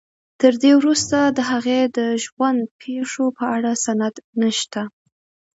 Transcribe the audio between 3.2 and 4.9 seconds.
په اړه سند نشته.